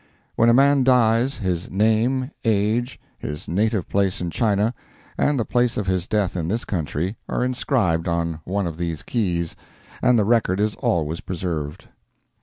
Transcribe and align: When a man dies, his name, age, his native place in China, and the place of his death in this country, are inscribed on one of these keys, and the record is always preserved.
When 0.35 0.49
a 0.49 0.53
man 0.55 0.83
dies, 0.83 1.37
his 1.37 1.69
name, 1.69 2.31
age, 2.43 2.99
his 3.19 3.47
native 3.47 3.87
place 3.87 4.19
in 4.19 4.31
China, 4.31 4.73
and 5.15 5.37
the 5.37 5.45
place 5.45 5.77
of 5.77 5.85
his 5.85 6.07
death 6.07 6.35
in 6.35 6.47
this 6.47 6.65
country, 6.65 7.17
are 7.29 7.45
inscribed 7.45 8.07
on 8.07 8.39
one 8.43 8.65
of 8.65 8.77
these 8.77 9.03
keys, 9.03 9.55
and 10.01 10.17
the 10.17 10.25
record 10.25 10.59
is 10.59 10.73
always 10.73 11.19
preserved. 11.19 11.87